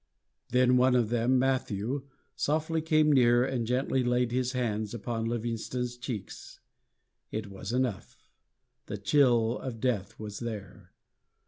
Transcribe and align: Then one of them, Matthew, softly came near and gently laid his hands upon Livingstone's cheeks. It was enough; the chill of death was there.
Then 0.49 0.77
one 0.77 0.95
of 0.95 1.09
them, 1.09 1.37
Matthew, 1.37 2.07
softly 2.35 2.81
came 2.81 3.11
near 3.11 3.45
and 3.45 3.67
gently 3.67 4.03
laid 4.03 4.31
his 4.31 4.53
hands 4.53 4.95
upon 4.95 5.25
Livingstone's 5.27 5.95
cheeks. 5.95 6.59
It 7.29 7.51
was 7.51 7.71
enough; 7.71 8.17
the 8.87 8.97
chill 8.97 9.59
of 9.59 9.79
death 9.79 10.17
was 10.17 10.39
there. 10.39 10.91